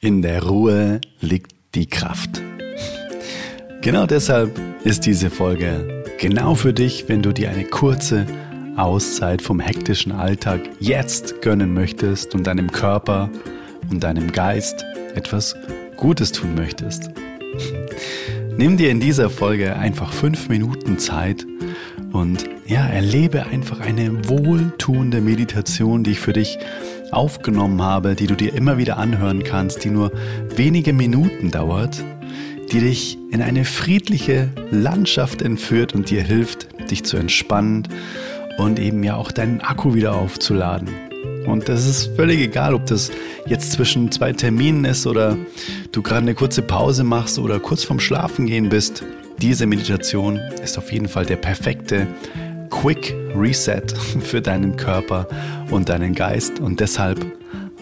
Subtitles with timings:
[0.00, 2.40] In der Ruhe liegt die Kraft.
[3.80, 8.24] Genau deshalb ist diese Folge genau für dich, wenn du dir eine kurze
[8.76, 13.28] Auszeit vom hektischen Alltag jetzt gönnen möchtest und deinem Körper
[13.90, 14.84] und deinem Geist
[15.16, 15.56] etwas
[15.96, 17.10] Gutes tun möchtest.
[18.56, 21.44] Nimm dir in dieser Folge einfach fünf Minuten Zeit
[22.12, 26.56] und ja, erlebe einfach eine wohltuende Meditation, die ich für dich
[27.12, 30.12] aufgenommen habe, die du dir immer wieder anhören kannst, die nur
[30.54, 32.02] wenige Minuten dauert,
[32.72, 37.88] die dich in eine friedliche Landschaft entführt und dir hilft, dich zu entspannen
[38.58, 40.88] und eben ja auch deinen Akku wieder aufzuladen.
[41.46, 43.10] Und das ist völlig egal, ob das
[43.46, 45.36] jetzt zwischen zwei Terminen ist oder
[45.92, 49.02] du gerade eine kurze Pause machst oder kurz vorm Schlafen gehen bist.
[49.40, 52.06] Diese Meditation ist auf jeden Fall der perfekte
[52.80, 53.82] Quick Reset
[54.20, 55.26] für deinen Körper
[55.68, 56.60] und deinen Geist.
[56.60, 57.26] Und deshalb,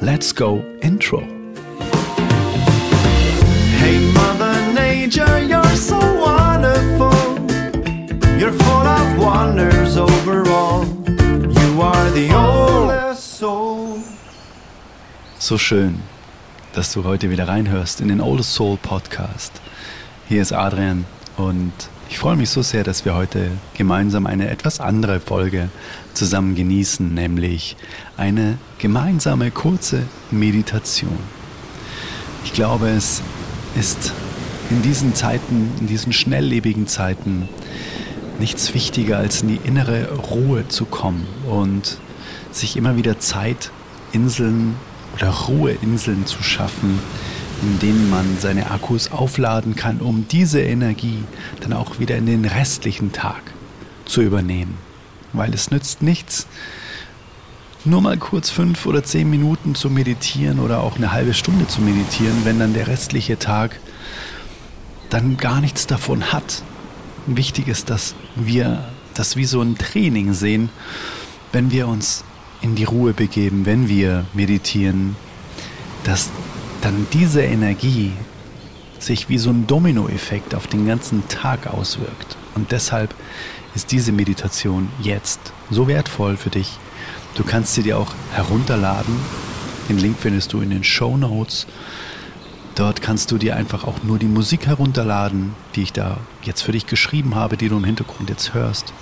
[0.00, 1.22] let's go Intro.
[3.78, 7.12] Hey Mother Nature, you're so wonderful.
[8.38, 10.86] You're full of wonders overall.
[11.06, 13.98] You are the oldest soul.
[15.38, 16.00] So schön,
[16.72, 19.60] dass du heute wieder reinhörst in den Oldest Soul Podcast.
[20.26, 21.04] Hier ist Adrian
[21.36, 21.74] und
[22.08, 25.70] ich freue mich so sehr, dass wir heute gemeinsam eine etwas andere Folge
[26.14, 27.76] zusammen genießen, nämlich
[28.16, 31.18] eine gemeinsame kurze Meditation.
[32.44, 33.22] Ich glaube, es
[33.74, 34.12] ist
[34.70, 37.48] in diesen Zeiten, in diesen schnelllebigen Zeiten,
[38.38, 41.98] nichts wichtiger als in die innere Ruhe zu kommen und
[42.52, 44.76] sich immer wieder Zeitinseln
[45.14, 46.98] oder Ruheinseln zu schaffen,
[47.62, 51.24] in denen man seine Akkus aufladen kann, um diese Energie
[51.60, 53.42] dann auch wieder in den restlichen Tag
[54.04, 54.76] zu übernehmen.
[55.32, 56.46] Weil es nützt nichts,
[57.84, 61.80] nur mal kurz fünf oder zehn Minuten zu meditieren oder auch eine halbe Stunde zu
[61.80, 63.78] meditieren, wenn dann der restliche Tag
[65.08, 66.62] dann gar nichts davon hat.
[67.26, 68.84] Wichtig ist, dass wir
[69.14, 70.68] das wie so ein Training sehen,
[71.52, 72.24] wenn wir uns
[72.60, 75.16] in die Ruhe begeben, wenn wir meditieren,
[76.04, 76.30] dass
[76.86, 78.12] dann diese Energie
[79.00, 82.36] sich wie so ein Dominoeffekt auf den ganzen Tag auswirkt.
[82.54, 83.12] Und deshalb
[83.74, 86.78] ist diese Meditation jetzt so wertvoll für dich.
[87.34, 89.16] Du kannst sie dir auch herunterladen.
[89.88, 91.66] Den Link findest du in den Show Notes.
[92.76, 96.70] Dort kannst du dir einfach auch nur die Musik herunterladen, die ich da jetzt für
[96.70, 98.92] dich geschrieben habe, die du im Hintergrund jetzt hörst.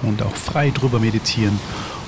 [0.00, 1.60] Und auch frei drüber meditieren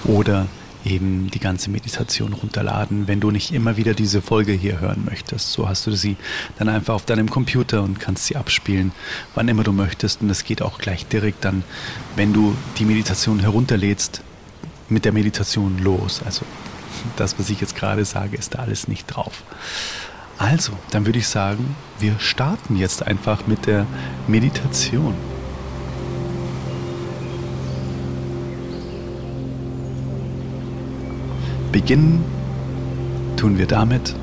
[0.05, 0.47] oder
[0.85, 5.53] eben die ganze Meditation runterladen, wenn du nicht immer wieder diese Folge hier hören möchtest.
[5.53, 6.17] So hast du sie
[6.59, 8.93] dann einfach auf deinem Computer und kannst sie abspielen,
[9.35, 10.23] wann immer du möchtest.
[10.23, 11.65] Und es geht auch gleich direkt dann,
[12.17, 14.23] wenn du die Meditation herunterlädst,
[14.89, 16.21] mit der Meditation los.
[16.25, 16.45] Also
[17.17, 19.43] das, was ich jetzt gerade sage, ist da alles nicht drauf.
[20.37, 23.87] Also, dann würde ich sagen, wir starten jetzt einfach mit der
[24.27, 25.15] Meditation.
[31.75, 32.25] Beginnen
[33.37, 34.15] tun wir damit,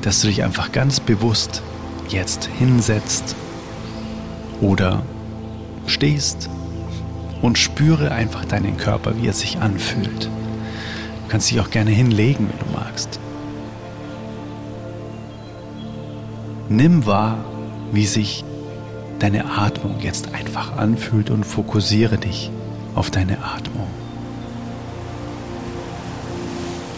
[0.00, 1.62] dass du dich einfach ganz bewusst
[2.08, 3.36] jetzt hinsetzt
[4.62, 5.02] oder
[5.86, 6.48] stehst
[7.42, 10.24] und spüre einfach deinen Körper, wie er sich anfühlt.
[10.24, 13.20] Du kannst dich auch gerne hinlegen, wenn du magst.
[16.70, 17.44] Nimm wahr,
[17.92, 18.42] wie sich
[19.18, 22.50] deine Atmung jetzt einfach anfühlt und fokussiere dich
[22.94, 23.77] auf deine Atmung.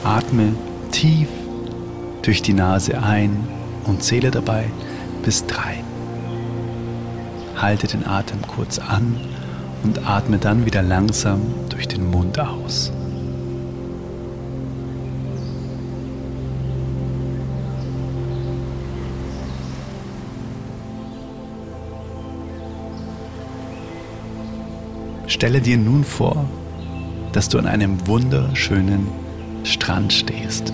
[0.02, 0.54] Atme
[0.90, 1.28] tief
[2.22, 3.46] durch die Nase ein
[3.84, 4.64] und zähle dabei
[5.22, 5.84] bis drei.
[7.56, 9.20] Halte den Atem kurz an
[9.82, 12.92] und atme dann wieder langsam durch den Mund aus.
[25.26, 26.46] Stelle dir nun vor,
[27.32, 29.06] dass du an einem wunderschönen
[29.64, 30.72] Strand stehst.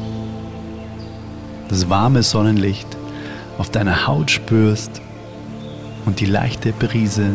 [1.69, 2.87] Das warme Sonnenlicht
[3.59, 5.01] auf deiner Haut spürst
[6.05, 7.31] und die leichte Brise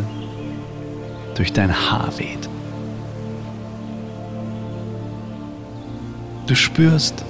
[1.36, 2.50] durch dein Haar weht.
[6.48, 7.24] Du spürst,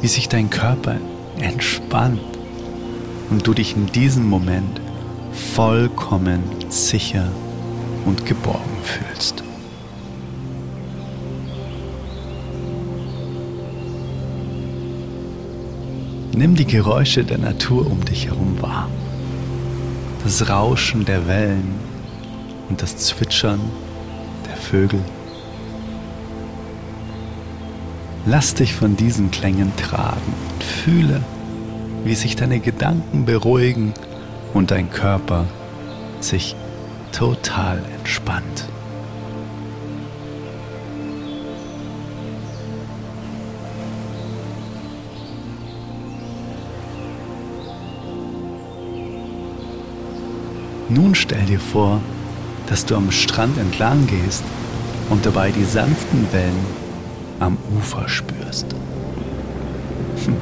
[0.00, 0.96] wie sich dein Körper
[1.38, 2.20] entspannt
[3.30, 4.80] und du dich in diesem Moment
[5.32, 7.28] vollkommen sicher
[8.04, 9.42] und geborgen fühlst.
[16.36, 18.88] Nimm die Geräusche der Natur um dich herum wahr.
[20.24, 21.74] Das Rauschen der Wellen
[22.68, 23.60] und das Zwitschern
[24.48, 25.00] der Vögel.
[28.26, 31.22] Lass dich von diesen Klängen tragen und fühle,
[32.04, 33.94] wie sich deine Gedanken beruhigen
[34.54, 35.44] und dein Körper
[36.18, 36.56] sich
[37.12, 38.68] total entspannt.
[50.88, 52.00] Nun stell dir vor,
[52.66, 54.44] dass du am Strand entlang gehst
[55.10, 56.66] und dabei die sanften Wellen
[57.40, 58.66] am Ufer spürst.
[60.24, 60.36] Hm.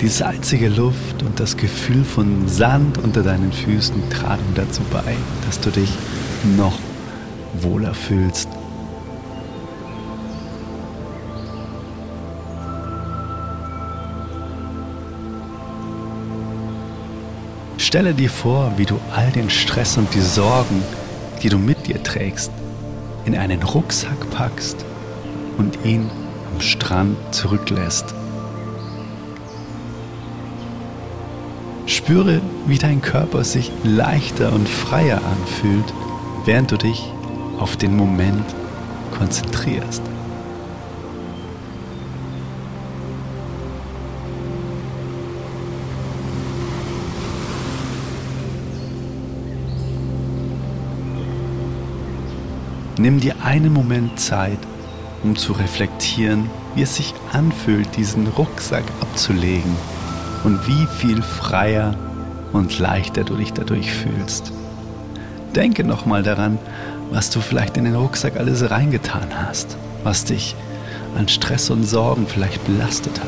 [0.00, 5.16] Die salzige Luft und das Gefühl von Sand unter deinen Füßen tragen dazu bei,
[5.46, 5.90] dass du dich
[6.56, 6.78] noch
[7.60, 8.48] wohler fühlst.
[17.90, 20.84] Stelle dir vor, wie du all den Stress und die Sorgen,
[21.42, 22.52] die du mit dir trägst,
[23.24, 24.84] in einen Rucksack packst
[25.58, 26.08] und ihn
[26.54, 28.14] am Strand zurücklässt.
[31.86, 35.92] Spüre, wie dein Körper sich leichter und freier anfühlt,
[36.44, 37.12] während du dich
[37.58, 38.54] auf den Moment
[39.18, 40.02] konzentrierst.
[53.00, 54.58] Nimm dir einen Moment Zeit,
[55.22, 59.74] um zu reflektieren, wie es sich anfühlt, diesen Rucksack abzulegen
[60.44, 61.94] und wie viel freier
[62.52, 64.52] und leichter du dich dadurch fühlst.
[65.56, 66.58] Denke nochmal daran,
[67.10, 70.54] was du vielleicht in den Rucksack alles reingetan hast, was dich
[71.16, 73.26] an Stress und Sorgen vielleicht belastet hat.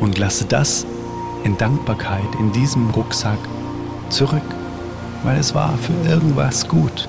[0.00, 0.86] Und lasse das
[1.44, 3.38] in Dankbarkeit in diesem Rucksack
[4.08, 4.42] zurück,
[5.22, 7.08] weil es war für irgendwas gut.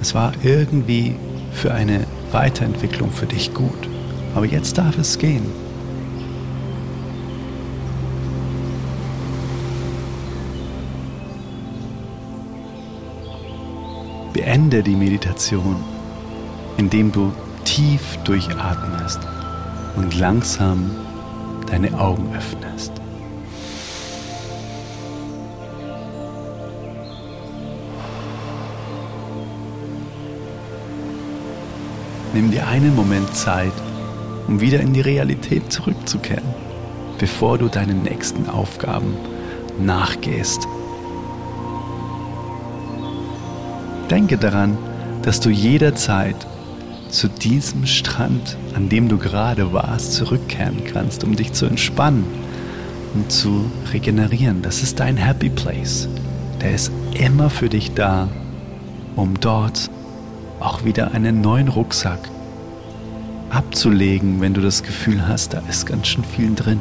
[0.00, 1.16] Es war irgendwie
[1.52, 3.88] für eine Weiterentwicklung für dich gut.
[4.34, 5.44] Aber jetzt darf es gehen.
[14.32, 15.76] Beende die Meditation,
[16.78, 17.32] indem du
[17.64, 19.20] tief durchatmest
[19.96, 20.90] und langsam
[21.70, 23.01] deine Augen öffnest.
[32.34, 33.72] Nimm dir einen Moment Zeit,
[34.48, 36.54] um wieder in die Realität zurückzukehren,
[37.18, 39.14] bevor du deinen nächsten Aufgaben
[39.78, 40.66] nachgehst.
[44.10, 44.78] Denke daran,
[45.22, 46.46] dass du jederzeit
[47.10, 52.24] zu diesem Strand, an dem du gerade warst, zurückkehren kannst, um dich zu entspannen
[53.14, 54.62] und zu regenerieren.
[54.62, 56.08] Das ist dein Happy Place.
[56.62, 58.28] Der ist immer für dich da,
[59.16, 59.90] um dort
[60.64, 62.30] auch wieder einen neuen Rucksack
[63.50, 66.80] abzulegen, wenn du das Gefühl hast, da ist ganz schön viel drin.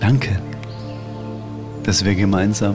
[0.00, 0.38] Danke,
[1.84, 2.74] dass wir gemeinsam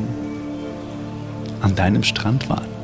[1.62, 2.79] an deinem Strand waren.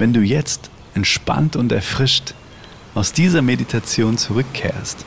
[0.00, 2.32] Wenn du jetzt entspannt und erfrischt
[2.94, 5.04] aus dieser Meditation zurückkehrst,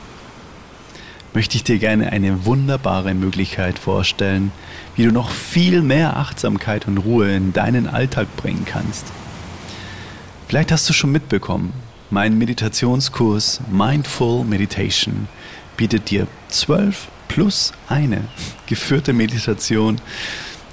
[1.32, 4.52] möchte ich dir gerne eine wunderbare Möglichkeit vorstellen,
[4.94, 9.06] wie du noch viel mehr Achtsamkeit und Ruhe in deinen Alltag bringen kannst.
[10.46, 11.72] Vielleicht hast du schon mitbekommen,
[12.10, 15.26] mein Meditationskurs Mindful Meditation
[15.76, 18.28] bietet dir zwölf plus eine
[18.66, 20.00] geführte Meditation,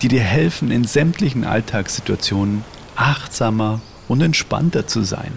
[0.03, 2.63] die dir helfen, in sämtlichen Alltagssituationen
[2.95, 5.31] achtsamer und entspannter zu sein.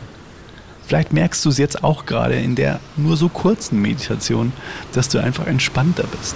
[0.85, 4.53] Vielleicht merkst du es jetzt auch gerade in der nur so kurzen Meditation,
[4.93, 6.35] dass du einfach entspannter bist.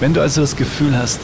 [0.00, 1.20] Wenn du also das Gefühl hast,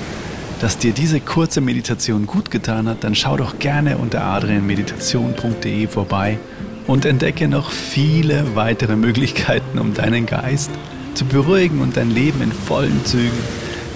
[0.60, 6.38] dass dir diese kurze Meditation gut getan hat, dann schau doch gerne unter adrianmeditation.de vorbei
[6.86, 10.70] und entdecke noch viele weitere Möglichkeiten, um deinen Geist
[11.14, 13.38] zu beruhigen und dein Leben in vollen Zügen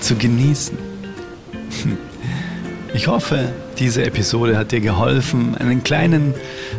[0.01, 0.77] zu genießen.
[2.93, 6.35] Ich hoffe, diese Episode hat dir geholfen, einen kleinen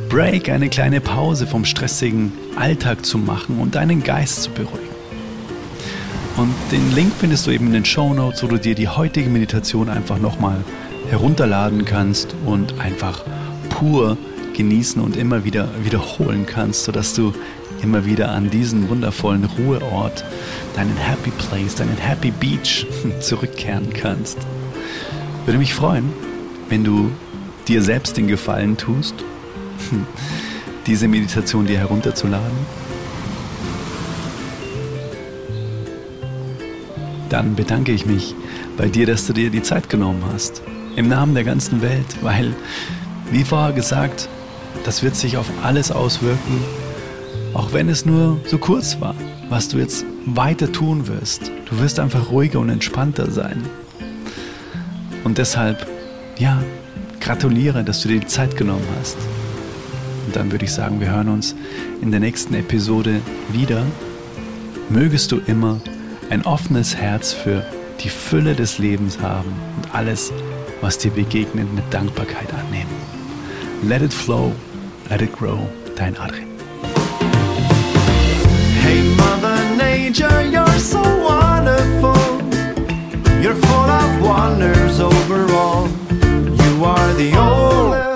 [0.09, 4.91] Break, eine kleine Pause vom stressigen Alltag zu machen und deinen Geist zu beruhigen.
[6.35, 9.29] Und den Link findest du eben in den Show Notes, wo du dir die heutige
[9.29, 10.57] Meditation einfach nochmal
[11.09, 13.23] herunterladen kannst und einfach
[13.69, 14.17] pur
[14.53, 17.33] genießen und immer wieder wiederholen kannst, sodass du
[17.81, 20.25] immer wieder an diesen wundervollen Ruheort,
[20.75, 22.85] deinen Happy Place, deinen Happy Beach
[23.21, 24.37] zurückkehren kannst.
[25.45, 26.13] Würde mich freuen,
[26.69, 27.09] wenn du
[27.67, 29.15] dir selbst den Gefallen tust,
[30.87, 32.57] diese Meditation dir herunterzuladen.
[37.29, 38.35] Dann bedanke ich mich
[38.77, 40.61] bei dir, dass du dir die Zeit genommen hast.
[40.95, 42.53] Im Namen der ganzen Welt, weil,
[43.31, 44.29] wie vorher gesagt,
[44.85, 46.63] das wird sich auf alles auswirken,
[47.53, 49.15] auch wenn es nur so kurz war,
[49.49, 51.51] was du jetzt weiter tun wirst.
[51.69, 53.63] Du wirst einfach ruhiger und entspannter sein.
[55.23, 55.85] Und deshalb,
[56.37, 56.61] ja,
[57.19, 59.17] gratuliere, dass du dir die Zeit genommen hast.
[60.25, 61.55] Und dann würde ich sagen, wir hören uns
[62.01, 63.85] in der nächsten Episode wieder.
[64.89, 65.79] Mögest du immer
[66.29, 67.65] ein offenes Herz für
[68.03, 70.31] die Fülle des Lebens haben und alles,
[70.81, 72.89] was dir begegnet, mit Dankbarkeit annehmen.
[73.83, 74.51] Let it flow,
[75.09, 75.59] let it grow.
[75.95, 76.47] Dein Adrian.
[78.81, 81.30] Hey Mother Nature, you're so
[84.41, 85.87] wanders over all.
[85.87, 88.10] You are the only